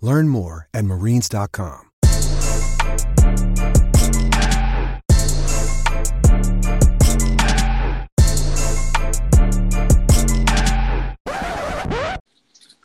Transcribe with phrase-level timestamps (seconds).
[0.00, 1.90] Learn more at marines.com.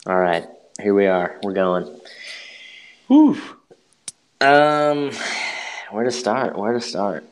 [0.06, 0.48] All right,
[0.82, 1.40] here we are.
[1.44, 2.00] We're going.
[3.08, 3.38] Whew.
[4.42, 5.12] Um,
[5.92, 6.58] where to start?
[6.58, 7.26] Where to start?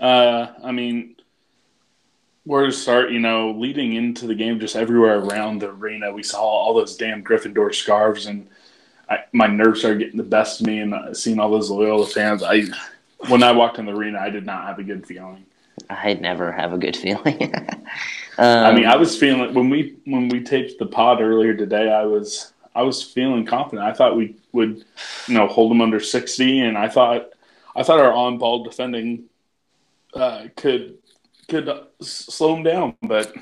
[0.00, 1.13] Uh, I mean,
[2.44, 3.10] where to start?
[3.10, 6.96] You know, leading into the game, just everywhere around the arena, we saw all those
[6.96, 8.48] damn Gryffindor scarves, and
[9.08, 10.78] I, my nerves started getting the best of me.
[10.78, 12.64] And uh, seeing all those Loyola fans, I
[13.28, 15.44] when I walked in the arena, I did not have a good feeling.
[15.90, 17.54] I never have a good feeling.
[17.54, 17.84] um,
[18.38, 21.90] I mean, I was feeling when we when we taped the pod earlier today.
[21.90, 23.86] I was I was feeling confident.
[23.86, 24.84] I thought we would,
[25.28, 27.30] you know, hold them under sixty, and I thought
[27.74, 29.24] I thought our on ball defending
[30.14, 30.98] uh, could
[31.48, 33.32] could uh, slow him down, but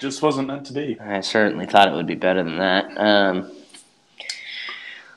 [0.00, 0.98] just wasn't meant to be.
[1.00, 2.86] I certainly thought it would be better than that.
[2.98, 3.50] Um,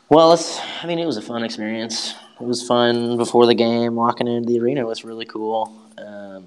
[0.09, 2.13] well, it's, I mean, it was a fun experience.
[2.39, 3.95] It was fun before the game.
[3.95, 5.75] Walking into the arena was really cool.
[5.97, 6.45] Um,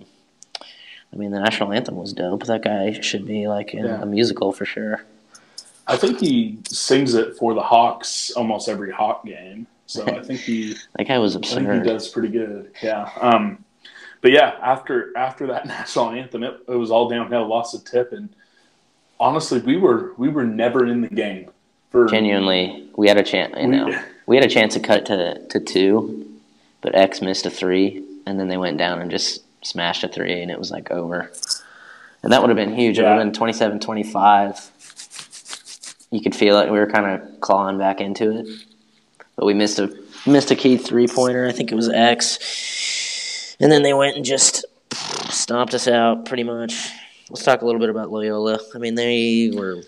[1.13, 2.45] I mean, the national anthem was dope.
[2.47, 4.01] That guy should be like in Yeah.
[4.01, 5.05] a musical for sure.
[5.87, 9.67] I think he sings it for the Hawks almost every Hawk game.
[9.87, 12.71] So I think he That guy was I think he does pretty good.
[12.83, 13.11] Yeah.
[13.21, 13.65] Um,
[14.21, 17.47] but yeah, after after that national anthem, it, it was all downhill.
[17.49, 18.29] Lost a tip, and
[19.19, 21.51] honestly, we were we were never in the game.
[21.91, 23.55] For Genuinely, we had a chance.
[23.59, 26.27] You We- know, we had a chance to cut to to two,
[26.83, 30.41] but X missed a three, and then they went down and just smashed a three,
[30.41, 31.31] and it was like over.
[32.23, 32.99] And that would have been huge.
[32.99, 36.07] It would have been 27-25.
[36.11, 36.71] You could feel it.
[36.71, 38.47] We were kind of clawing back into it,
[39.37, 39.91] but we missed a
[40.27, 41.47] missed a key three pointer.
[41.49, 42.39] I think it was X,
[43.61, 44.65] and then they went and just
[45.29, 46.91] stomped us out pretty much.
[47.29, 48.59] Let's talk a little bit about Loyola.
[48.75, 49.83] I mean, they were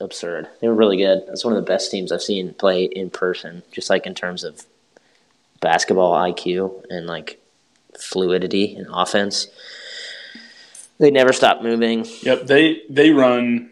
[0.00, 0.48] absurd.
[0.60, 1.24] They were really good.
[1.26, 4.42] That's one of the best teams I've seen play in person, just like in terms
[4.42, 4.64] of
[5.60, 7.40] basketball IQ and like
[7.98, 9.48] fluidity and offense.
[10.98, 12.06] They never stop moving.
[12.22, 13.70] Yep, they they run.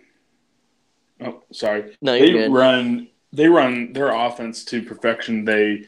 [1.21, 1.97] Oh, sorry.
[2.00, 2.53] No, you're they good.
[2.53, 3.09] run.
[3.33, 5.45] They run their offense to perfection.
[5.45, 5.87] They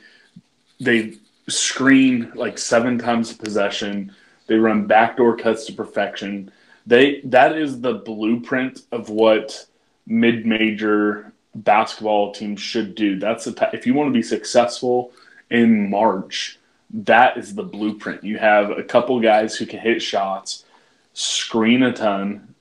[0.81, 1.15] they
[1.48, 4.14] screen like seven times a possession.
[4.47, 6.50] They run backdoor cuts to perfection.
[6.86, 9.66] They that is the blueprint of what
[10.06, 13.19] mid-major basketball teams should do.
[13.19, 15.12] That's the if you want to be successful
[15.50, 16.59] in March,
[16.91, 18.25] that is the blueprint.
[18.25, 20.65] You have a couple guys who can hit shots,
[21.12, 22.54] screen a ton,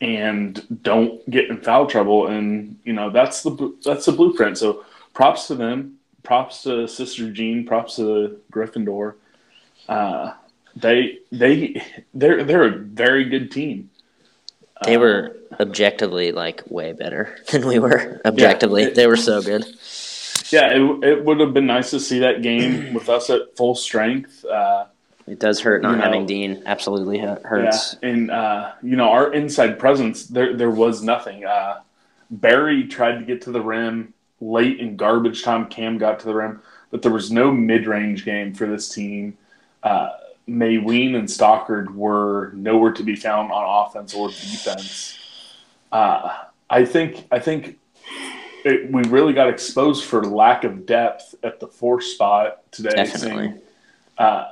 [0.00, 2.28] and don't get in foul trouble.
[2.28, 4.58] And you know that's the that's the blueprint.
[4.58, 5.99] So props to them.
[6.30, 7.66] Props to Sister Jean.
[7.66, 9.14] Props to Gryffindor.
[9.88, 10.34] Uh,
[10.76, 11.82] they they
[12.14, 13.90] they're they're a very good team.
[14.84, 18.20] They were objectively like way better than we were.
[18.24, 19.64] Objectively, it- they were so good.
[20.52, 23.74] Yeah, it, it would have been nice to see that game with us at full
[23.74, 24.44] strength.
[24.44, 24.84] Uh,
[25.26, 26.62] It does hurt not You know, having Dean.
[26.64, 27.96] Absolutely hu- yeah, hurts.
[28.04, 31.44] and uh, you know our inside presence there there was nothing.
[31.44, 31.80] Uh,
[32.30, 35.66] Barry tried to get to the rim late in garbage time.
[35.66, 39.36] Cam got to the rim, but there was no mid range game for this team.
[39.82, 40.10] Uh,
[40.48, 45.18] Mawien and Stockard were nowhere to be found on offense or defense.
[45.92, 46.36] Uh,
[46.68, 47.78] I think I think
[48.64, 52.90] it, we really got exposed for lack of depth at the four spot today.
[52.90, 53.48] Definitely.
[53.48, 53.60] seeing,
[54.18, 54.48] uh,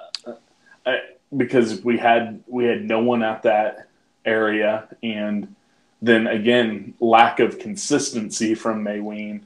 [0.87, 1.01] I-
[1.37, 3.89] because we had we had no one at that
[4.25, 5.55] area, and
[6.01, 9.43] then again lack of consistency from Mawien,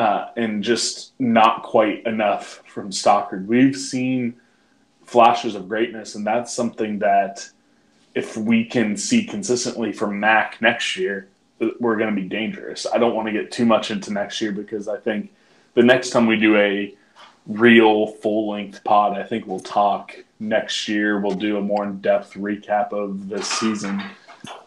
[0.00, 3.46] uh, and just not quite enough from Stockard.
[3.46, 4.40] We've seen
[5.04, 7.46] flashes of greatness, and that's something that
[8.14, 11.28] if we can see consistently from Mac next year,
[11.80, 12.86] we're going to be dangerous.
[12.90, 15.34] I don't want to get too much into next year because I think
[15.74, 16.94] the next time we do a
[17.46, 19.18] real full length pod.
[19.18, 21.20] I think we'll talk next year.
[21.20, 24.02] We'll do a more in depth recap of this season.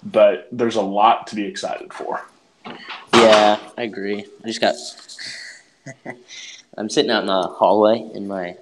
[0.03, 2.21] But there's a lot to be excited for.
[3.13, 4.25] Yeah, I agree.
[4.43, 4.75] I just got.
[6.77, 8.57] I'm sitting out in the hallway in my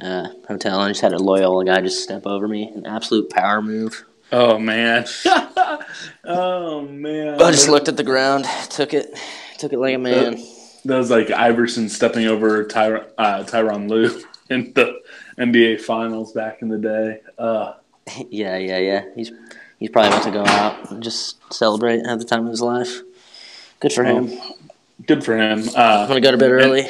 [0.00, 2.68] uh, hotel, and I just had a Loyola guy just step over me.
[2.68, 4.04] An absolute power move.
[4.30, 5.06] Oh man.
[6.24, 7.40] oh man.
[7.40, 9.14] I just looked at the ground, took it,
[9.58, 10.42] took it like a man.
[10.84, 15.00] That was like Iverson stepping over Ty- uh, Tyronn Lue in the
[15.38, 17.20] NBA Finals back in the day.
[17.38, 17.74] Uh,
[18.30, 19.04] yeah, yeah, yeah.
[19.14, 19.32] He's
[19.82, 23.00] he's probably about to go out and just celebrate have the time of his life.
[23.80, 24.30] Good for him.
[25.06, 25.68] good for him.
[25.76, 26.86] Uh, I'm gonna go to bed early.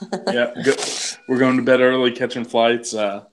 [0.32, 0.80] yeah, good.
[1.28, 2.94] we're going to bed early, catching flights.
[2.94, 3.24] Uh,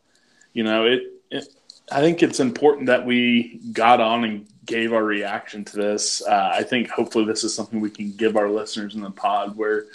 [0.54, 1.48] you know, it, it.
[1.92, 6.24] I think it's important that we got on and gave our reaction to this.
[6.26, 9.56] Uh, I think hopefully this is something we can give our listeners in the pod
[9.56, 9.86] where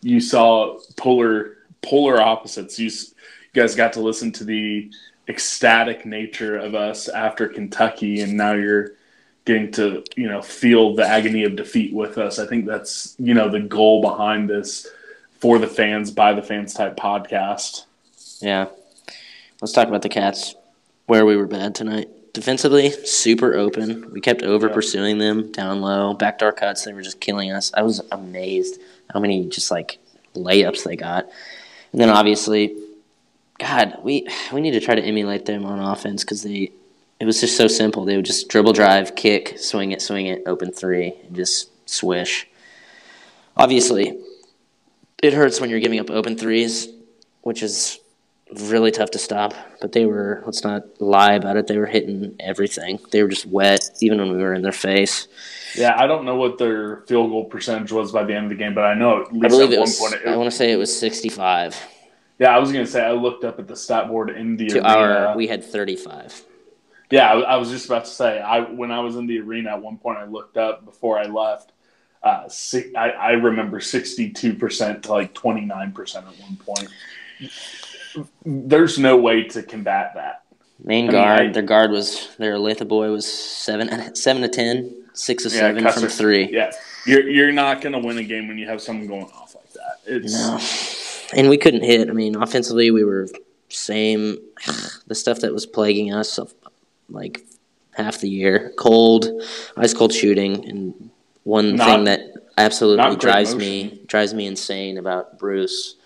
[0.00, 2.78] you saw polar polar opposites.
[2.78, 4.92] You, you guys got to listen to the
[5.30, 8.90] ecstatic nature of us after Kentucky, and now you're
[9.46, 12.38] getting to you know feel the agony of defeat with us.
[12.38, 14.86] I think that's you know the goal behind this
[15.38, 17.84] for the fans by the fans type podcast.
[18.40, 18.66] Yeah,
[19.62, 20.54] let's talk about the Cats.
[21.06, 24.10] Where we were bad tonight defensively, super open.
[24.12, 26.84] We kept over pursuing them down low, backdoor cuts.
[26.84, 27.72] They were just killing us.
[27.74, 28.80] I was amazed
[29.12, 29.98] how many just like
[30.34, 31.28] layups they got,
[31.92, 32.76] and then obviously
[33.60, 36.72] God, we we need to try to emulate them on offense because they
[37.20, 38.06] it was just so simple.
[38.06, 42.48] They would just dribble, drive, kick, swing it, swing it, open three, and just swish.
[43.58, 44.18] Obviously,
[45.22, 46.88] it hurts when you're giving up open threes,
[47.42, 48.00] which is
[48.54, 49.52] really tough to stop.
[49.82, 51.66] But they were let's not lie about it.
[51.66, 52.98] They were hitting everything.
[53.10, 55.28] They were just wet, even when we were in their face.
[55.76, 58.56] Yeah, I don't know what their field goal percentage was by the end of the
[58.56, 59.98] game, but I know at least I believe at it one was.
[59.98, 60.14] point.
[60.14, 61.76] It, I want to say it was 65.
[62.40, 64.78] Yeah, I was gonna say I looked up at the stat board in the To
[64.78, 64.88] arena.
[65.28, 66.42] our, we had 35.
[67.12, 68.40] Yeah, I, I was just about to say.
[68.40, 71.24] I when I was in the arena at one point, I looked up before I
[71.26, 71.72] left.
[72.22, 76.88] Uh, si- I, I remember sixty-two percent to like twenty-nine percent at one point.
[78.44, 80.42] There's no way to combat that.
[80.82, 84.48] Main I mean, guard, I- their guard was their Olathe boy was seven, seven to
[84.48, 86.50] ten, six to Yeah, seven from three.
[86.52, 86.70] Yeah,
[87.06, 89.72] you're you're not going to win a game when you have someone going off like
[89.72, 89.98] that.
[90.06, 90.58] It's No,
[91.34, 92.08] and we couldn't hit.
[92.08, 93.28] I mean, offensively, we were
[93.68, 94.38] same.
[95.06, 96.38] The stuff that was plaguing us,
[97.08, 97.44] like
[97.96, 99.26] half the year, cold,
[99.76, 101.10] ice cold shooting, and
[101.42, 102.20] one Not- thing that
[102.56, 103.68] absolutely drives motion.
[103.68, 105.96] me drives me insane about Bruce,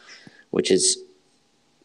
[0.50, 0.98] which is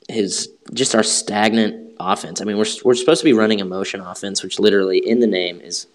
[0.07, 2.39] his just our stagnant offense.
[2.39, 5.27] I mean, we're we're supposed to be running a motion offense, which literally in the
[5.27, 5.87] name is,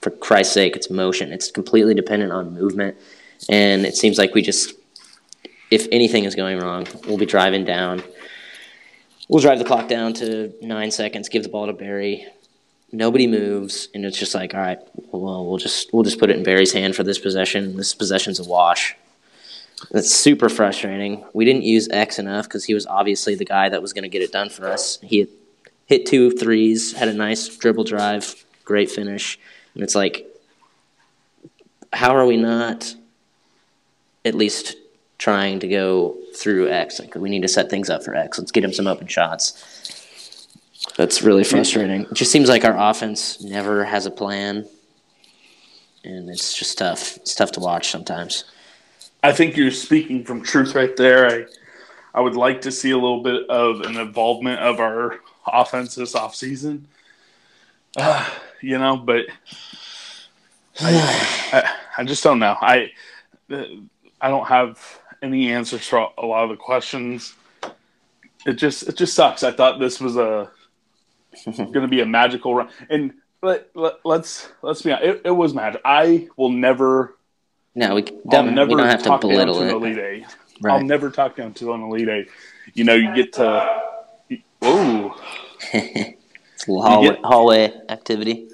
[0.00, 1.32] for Christ's sake, it's motion.
[1.32, 2.96] It's completely dependent on movement,
[3.50, 4.72] and it seems like we just,
[5.72, 8.02] if anything is going wrong, we'll be driving down.
[9.26, 12.26] We'll drive the clock down to nine seconds, give the ball to Barry.
[12.92, 14.78] Nobody moves, and it's just like, all right,
[15.10, 17.78] well, we'll just we'll just put it in Barry's hand for this possession.
[17.78, 18.94] This possession's a wash.
[19.90, 21.24] That's super frustrating.
[21.32, 24.10] We didn't use X enough because he was obviously the guy that was going to
[24.10, 24.98] get it done for us.
[25.00, 25.26] He
[25.86, 29.38] hit two threes, had a nice dribble drive, great finish,
[29.74, 30.26] and it's like,
[31.94, 32.94] how are we not
[34.26, 34.76] at least
[35.22, 36.98] trying to go through X?
[36.98, 38.38] Like we need to set things up for X.
[38.38, 40.48] Let's get him some open shots.
[40.96, 42.02] That's really frustrating.
[42.02, 44.66] It just seems like our offense never has a plan,
[46.02, 47.18] and it's just tough.
[47.18, 48.44] It's tough to watch sometimes.
[49.22, 51.28] I think you're speaking from truth right there.
[51.28, 51.46] I
[52.14, 56.14] I would like to see a little bit of an involvement of our offense this
[56.14, 56.82] offseason.
[57.96, 58.28] Uh,
[58.60, 59.26] you know, but
[60.80, 60.90] I,
[61.52, 62.56] I, I just don't know.
[62.60, 62.90] I
[63.48, 67.34] I don't have any answers for a lot of the questions.
[68.44, 69.42] It just it just sucks.
[69.42, 70.50] I thought this was a
[71.46, 75.08] going to be a magical run, and let, let, let's let's be honest.
[75.08, 75.80] It, it was magic.
[75.84, 77.16] I will never
[77.74, 79.72] No, we don't, never we don't have to talk down belittle to an it.
[79.74, 80.24] Elite Eight.
[80.60, 80.74] Right.
[80.74, 82.28] I'll never talk down to an Elite Eight.
[82.74, 83.80] You know, you get to.
[84.64, 85.12] Ooh,
[85.72, 88.48] It's a hallway, get- hallway activity.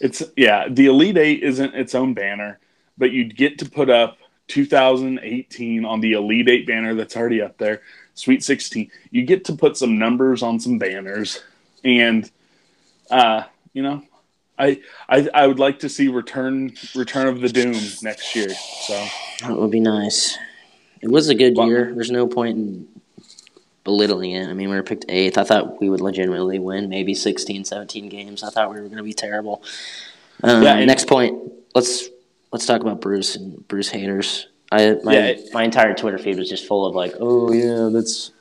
[0.00, 0.68] it's yeah.
[0.68, 2.58] The Elite Eight isn't its own banner,
[2.96, 4.17] but you'd get to put up
[4.48, 7.82] 2018 on the Elite Eight banner that's already up there.
[8.14, 8.90] Sweet 16.
[9.10, 11.40] You get to put some numbers on some banners,
[11.84, 12.28] and
[13.10, 14.02] uh, you know,
[14.58, 18.48] I, I I would like to see return Return of the Doom next year.
[18.86, 19.06] So
[19.42, 20.36] That would be nice.
[21.00, 21.92] It was a good Well- year.
[21.94, 22.88] There's no point in
[23.84, 24.48] belittling it.
[24.48, 25.38] I mean, we were picked eighth.
[25.38, 28.42] I thought we would legitimately win maybe 16, 17 games.
[28.42, 29.62] I thought we were going to be terrible.
[30.42, 31.38] Um, Yeah, next point.
[31.74, 32.08] Let's
[32.52, 34.48] let's talk about Bruce and Bruce haters.
[34.70, 37.88] I my Yeah, it- my entire Twitter feed was just full of like, oh yeah,
[37.92, 38.32] that's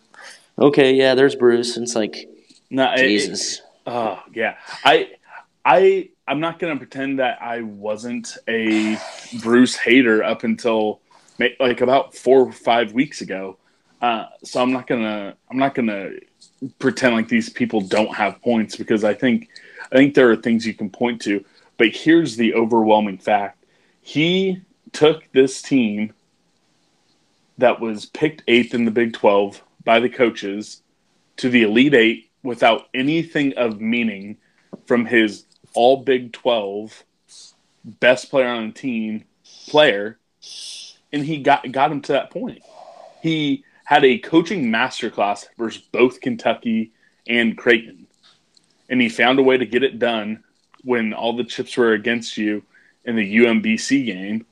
[0.60, 0.94] okay.
[0.94, 1.78] Yeah, there's Bruce.
[1.78, 2.30] And it's like
[2.70, 3.62] No, it- Jesus.
[3.86, 5.12] Oh yeah, I,
[5.64, 8.98] I, I'm not gonna pretend that I wasn't a
[9.42, 11.00] Bruce hater up until
[11.60, 13.58] like about four or five weeks ago.
[14.02, 16.12] Uh, so I'm not gonna, I'm not gonna
[16.80, 19.48] pretend like these people don't have points because I think,
[19.92, 21.44] I think there are things you can point to.
[21.78, 23.57] But here's the overwhelming fact:
[24.08, 24.62] he
[24.94, 26.14] took this team
[27.58, 30.82] that was picked eighth in the Big 12 by the coaches
[31.36, 34.38] to the Elite Eight without anything of meaning
[34.86, 37.04] from his all Big 12
[37.84, 39.26] best player on the team
[39.68, 40.18] player,
[41.12, 42.62] and he got got him to that point.
[43.22, 46.94] He had a coaching masterclass versus both Kentucky
[47.28, 48.08] and Creighton,
[48.88, 50.46] and he found a way to get it done
[50.86, 52.64] when all the chips were against you
[53.08, 54.46] in the UMBC game.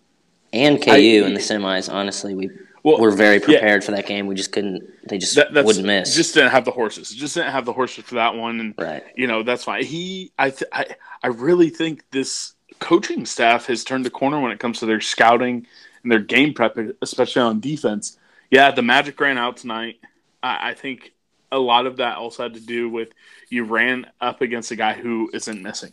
[0.54, 0.96] And KU I-
[1.28, 2.50] in the semis, honestly, we
[2.84, 3.46] Well, were very yeah.
[3.46, 4.26] prepared for that game.
[4.26, 4.84] We just couldn't.
[5.08, 6.16] They just That, wouldn't miss.
[6.16, 7.10] Just didn't have the horses.
[7.10, 9.04] Just didn't have the horses for that one, and right.
[9.16, 9.84] you know that's fine.
[9.84, 10.86] He, I, th- I,
[11.22, 15.02] I really think this coaching staff has turned the corner when it comes to their
[15.02, 15.68] scouting
[16.04, 18.18] and their game prep, especially on defense.
[18.52, 20.00] Yeah, the Magic ran out tonight.
[20.42, 21.14] I, I think
[21.52, 23.10] a lot of that also had to do with
[23.50, 25.92] you ran up against a guy who isn't missing.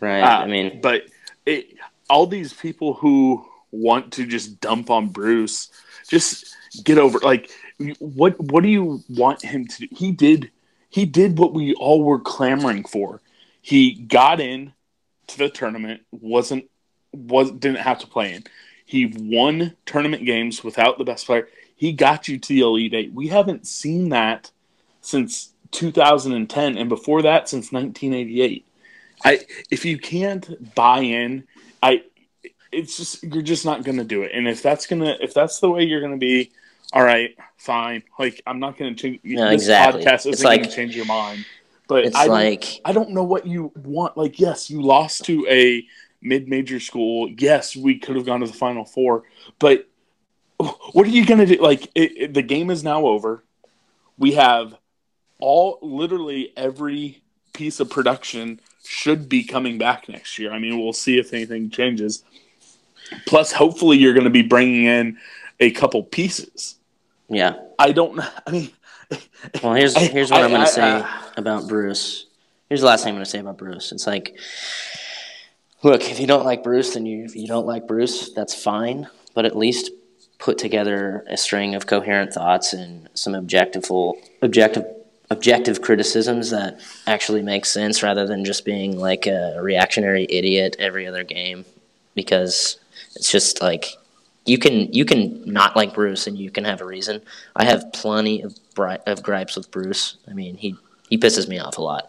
[0.00, 0.20] Right.
[0.20, 1.04] Uh, I mean, but
[1.48, 1.74] it,
[2.10, 5.70] all these people who want to just dump on Bruce,
[6.08, 7.18] just get over.
[7.18, 7.50] Like,
[7.98, 9.88] what what do you want him to do?
[9.90, 10.50] He did
[10.90, 13.20] he did what we all were clamoring for.
[13.60, 14.72] He got in
[15.28, 16.70] to the tournament, wasn't
[17.12, 18.44] was didn't have to play in.
[18.84, 21.48] He won tournament games without the best player.
[21.76, 23.12] He got you to the Elite Eight.
[23.12, 24.50] We haven't seen that
[25.00, 28.66] since 2010, and before that, since 1988.
[29.24, 31.44] I if you can't buy in,
[31.82, 32.02] I
[32.70, 34.32] it's just you're just not gonna do it.
[34.34, 36.52] And if that's gonna if that's the way you're gonna be,
[36.92, 38.02] all right, fine.
[38.18, 39.20] Like I'm not gonna change.
[39.24, 40.04] No, this exactly.
[40.04, 41.44] podcast isn't It's like- gonna change your mind.
[41.88, 44.16] But it's I don't, like I don't know what you want.
[44.18, 45.86] Like, yes, you lost to a
[46.20, 47.30] mid-major school.
[47.30, 49.22] Yes, we could have gone to the Final Four,
[49.58, 49.88] but
[50.92, 51.62] what are you going to do?
[51.62, 53.42] Like, it, it- the game is now over.
[54.18, 54.74] We have
[55.38, 57.22] all, literally every
[57.54, 60.50] piece of production should be coming back next year.
[60.52, 62.24] I mean, we'll see if anything changes.
[63.26, 65.18] Plus, hopefully, you're going to be bringing in
[65.60, 66.76] a couple pieces.
[67.28, 67.54] yeah.
[67.78, 68.18] I don't.
[68.18, 68.70] I mean,
[69.62, 72.26] Well, here's I- here's what I- I, am going to say uh, about Bruce.
[72.68, 73.92] Here's the last thing I'm going to say about Bruce.
[73.92, 74.36] It's like,
[75.82, 79.08] look, if you don't like Bruce, then you if you don't like Bruce, that's fine.
[79.34, 79.90] But at least
[80.38, 83.84] put together a string of coherent thoughts and some objective
[84.42, 84.84] objective
[85.30, 91.06] objective criticisms that actually make sense, rather than just being like a reactionary idiot every
[91.06, 91.64] other game.
[92.14, 92.78] Because
[93.14, 93.96] it's just like
[94.48, 97.22] you can you can not like Bruce and you can have a reason.
[97.54, 100.16] I have plenty of bri- of gripes with Bruce.
[100.28, 100.76] I mean, he
[101.08, 102.08] he pisses me off a lot.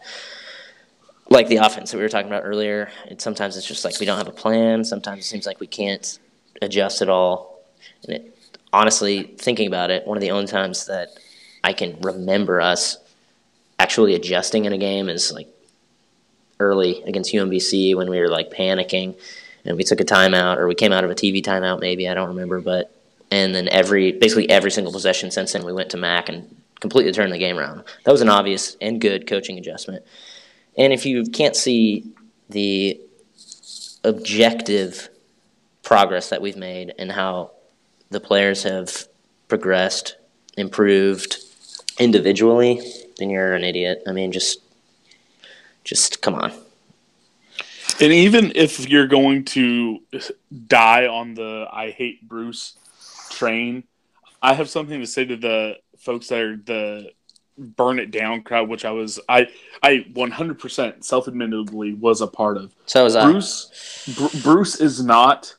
[1.28, 4.06] Like the offense that we were talking about earlier, it sometimes it's just like we
[4.06, 4.84] don't have a plan.
[4.84, 6.18] Sometimes it seems like we can't
[6.60, 7.62] adjust at all.
[8.04, 8.36] And it,
[8.72, 11.10] honestly, thinking about it, one of the only times that
[11.62, 12.96] I can remember us
[13.80, 15.48] actually adjusting in a game is like
[16.58, 19.18] early against UMBC when we were like panicking
[19.64, 22.12] and we took a timeout or we came out of a TV timeout maybe I
[22.12, 22.94] don't remember but
[23.30, 27.12] and then every basically every single possession since then we went to Mac and completely
[27.12, 27.84] turned the game around.
[28.04, 30.04] That was an obvious and good coaching adjustment.
[30.76, 32.10] And if you can't see
[32.48, 33.00] the
[34.02, 35.10] objective
[35.82, 37.52] progress that we've made and how
[38.10, 39.06] the players have
[39.48, 40.16] progressed,
[40.56, 41.38] improved
[41.98, 42.80] individually,
[43.20, 44.02] then you're an idiot.
[44.06, 44.60] I mean just
[45.84, 46.52] just come on.
[48.00, 50.00] And even if you're going to
[50.66, 52.74] die on the I hate Bruce
[53.30, 53.84] train,
[54.42, 57.12] I have something to say to the folks that are the
[57.58, 59.48] burn it down crowd, which I was I
[59.82, 62.74] I 100% self-admittedly was a part of.
[62.86, 63.30] So was I.
[63.30, 65.54] Bruce Br- Bruce is not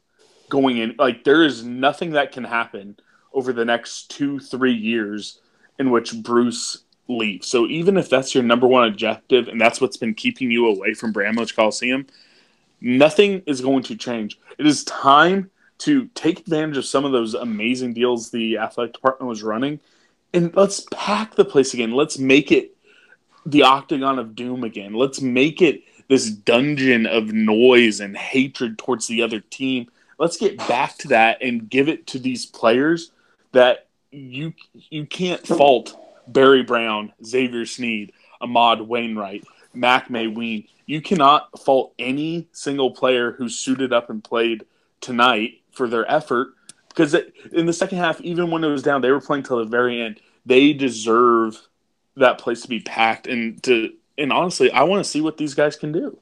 [0.50, 2.98] going in like there is nothing that can happen
[3.34, 5.40] over the next 2 3 years
[5.80, 6.84] in which Bruce
[7.18, 7.48] leaves.
[7.48, 10.94] So even if that's your number one objective and that's what's been keeping you away
[10.94, 12.08] from Bramlage Coliseum,
[12.80, 14.40] nothing is going to change.
[14.58, 15.50] It is time
[15.80, 19.80] to take advantage of some of those amazing deals the athletic department was running
[20.34, 21.92] and let's pack the place again.
[21.92, 22.76] Let's make it
[23.46, 24.94] the octagon of doom again.
[24.94, 29.90] Let's make it this dungeon of noise and hatred towards the other team.
[30.18, 33.12] Let's get back to that and give it to these players
[33.52, 34.54] that you
[34.90, 35.98] you can't fault
[36.28, 40.68] Barry Brown, Xavier Sneed, Amaad Wainright, Mac Mawien.
[40.86, 44.66] You cannot fault any single player who suited up and played
[45.00, 46.54] tonight for their effort
[46.90, 47.16] because
[47.54, 50.02] in the second half, even when it was down, they were playing till the very
[50.02, 50.20] end.
[50.46, 51.60] They deserve
[52.18, 55.54] that place to be packed and to and honestly, I want to see what these
[55.54, 56.18] guys can do.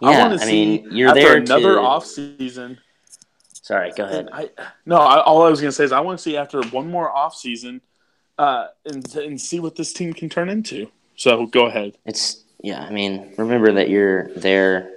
[0.00, 2.78] Yeah, I want to see mean, you're after there another to- off season.
[3.52, 4.30] Sorry, go ahead.
[4.32, 4.50] I
[4.86, 7.10] no, I, all I was gonna say is I want to see after one more
[7.10, 7.80] off season,
[8.40, 10.90] uh, and and see what this team can turn into.
[11.16, 11.98] So go ahead.
[12.06, 12.82] It's yeah.
[12.82, 14.90] I mean, remember that you're there,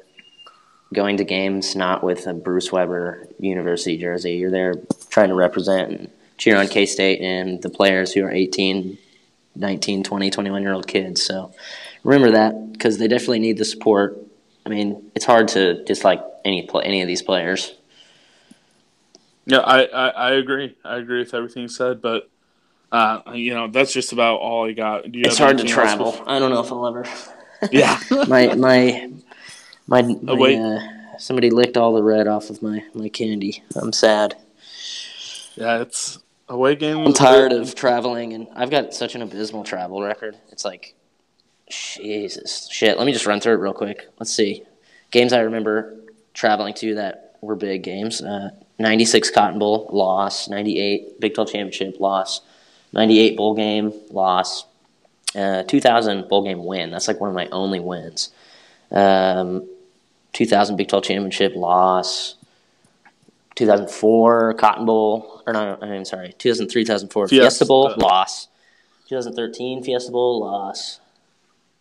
[0.93, 4.35] going to games not with a Bruce Weber University jersey.
[4.35, 4.75] You're there
[5.09, 8.97] trying to represent and cheer on K State and the players who are 18,
[9.57, 11.21] 19, 20, 21 year old kids.
[11.21, 11.51] So
[12.05, 14.17] remember that because they definitely need the support.
[14.65, 17.75] I mean, it's hard to dislike any any of these players.
[19.45, 20.77] Yeah, I, I, I agree.
[20.85, 22.29] I agree with everything you said, but
[22.93, 25.11] uh, you know that's just about all I got.
[25.11, 26.11] Do you It's hard to travel.
[26.11, 27.05] before- I don't know if I'll ever.
[27.71, 27.97] Yeah,
[28.27, 29.09] my my
[29.87, 30.59] my, my wait.
[30.59, 30.79] uh,
[31.17, 33.63] somebody licked all the red off of my my candy.
[33.75, 34.35] I'm sad.
[35.55, 36.19] yeah, it's
[36.49, 36.97] away game.
[37.05, 40.35] I'm tired of traveling, and I've got such an abysmal travel record.
[40.51, 40.93] It's like,
[41.69, 42.97] Jesus, shit.
[42.97, 44.07] Let me just run through it real quick.
[44.19, 44.63] Let's see.
[45.11, 45.95] Games I remember
[46.33, 48.21] traveling to that were big games.
[48.21, 50.49] Uh, 96 Cotton Bowl, loss.
[50.49, 52.41] 98 Big 12 Championship, loss.
[52.93, 54.65] 98 Bowl game, loss.
[55.35, 56.91] Uh, 2000 Bowl game win.
[56.91, 58.29] That's like one of my only wins.
[58.91, 59.67] Um,
[60.33, 62.35] 2000 Big 12 Championship, loss.
[63.55, 67.65] 2004 Cotton Bowl, or no, I'm sorry, 2003, 2004 Fiesta, Fiesta.
[67.65, 68.47] Bowl, loss.
[69.09, 70.99] 2013 Fiesta Bowl, loss.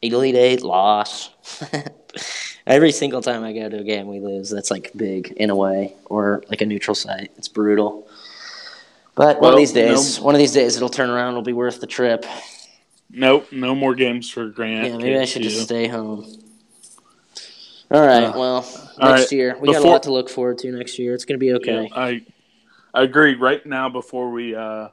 [0.02, 1.31] Elite Eight, loss.
[2.66, 4.50] Every single time I go to a game, we lose.
[4.50, 7.33] That's like big in a way, or like a neutral site.
[7.37, 8.07] It's brutal.
[9.14, 11.31] But one of these days, no- one of these days, it'll turn around.
[11.31, 12.25] It'll be worth the trip.
[13.11, 14.87] Nope, no more games for Grant.
[14.87, 15.50] Yeah, maybe I should KSU.
[15.50, 16.25] just stay home.
[17.90, 18.25] All right.
[18.25, 18.61] Uh, well,
[18.99, 21.12] next right, year we got a lot to look forward to next year.
[21.12, 21.88] It's going to be okay.
[21.90, 22.23] Yeah, I
[22.95, 23.35] I agree.
[23.35, 24.88] Right now, before we uh,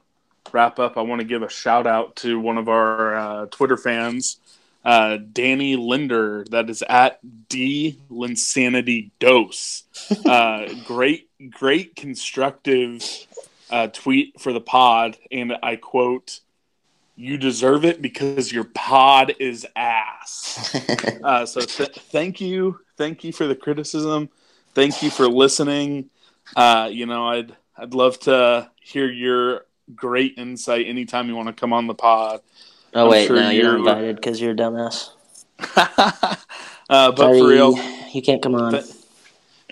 [0.52, 3.78] wrap up, I want to give a shout out to one of our uh, Twitter
[3.78, 4.36] fans,
[4.84, 6.44] uh, Danny Linder.
[6.50, 9.84] That is at D Linsanity Dose.
[10.26, 13.02] Uh, great, great constructive
[13.70, 16.40] uh, tweet for the pod, and I quote.
[17.16, 20.74] You deserve it because your pod is ass.
[21.22, 24.30] Uh, so th- thank you, thank you for the criticism.
[24.74, 26.08] Thank you for listening.
[26.56, 31.52] Uh, you know, I'd I'd love to hear your great insight anytime you want to
[31.52, 32.40] come on the pod.
[32.94, 35.10] oh I'm wait, sure no, you're you're- invited because you're a dumbass.
[35.76, 36.36] uh,
[36.88, 37.78] but Sorry, for real,
[38.14, 38.72] you can't come on.
[38.72, 38.84] Th-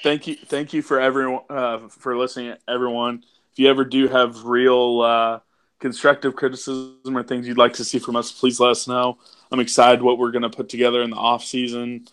[0.02, 3.24] thank you, thank you for everyone uh, for listening, everyone.
[3.59, 5.40] If you ever do have real uh,
[5.81, 9.18] constructive criticism or things you'd like to see from us, please let us know.
[9.51, 12.07] I'm excited what we're going to put together in the off season,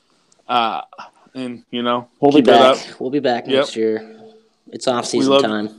[0.47, 0.81] uh,
[1.35, 2.77] and you know we'll be keep it up.
[2.77, 2.99] back.
[2.99, 3.53] We'll be back Yep.
[3.57, 4.19] next year.
[4.71, 5.69] It's off season love- time.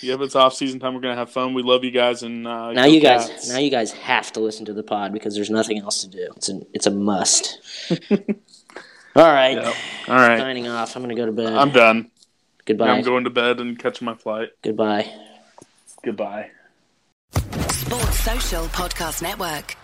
[0.00, 0.92] Yep, it's off season time.
[0.94, 1.54] We're gonna have fun.
[1.54, 3.48] We love you guys, and uh, Now you guys, Cats.
[3.48, 6.32] now you guys have to listen to the pod because there's nothing else to do.
[6.36, 7.60] It's a, it's a must.
[9.14, 9.74] All right, Yep.
[10.08, 10.96] All right, signing off.
[10.96, 11.52] I'm gonna go to bed.
[11.52, 12.10] I'm done.
[12.66, 12.90] Goodbye.
[12.90, 14.50] I'm going to bed and catching my flight.
[14.62, 15.10] Goodbye.
[16.04, 16.50] Goodbye.
[17.32, 19.76] Sports Social Podcast Network.